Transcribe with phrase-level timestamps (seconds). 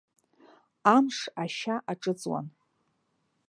[0.95, 2.45] Амш ашьа аҿыҵуан.